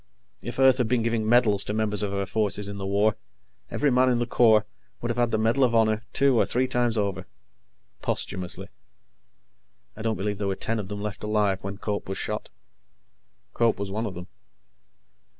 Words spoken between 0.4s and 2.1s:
If Earth had been giving medals to members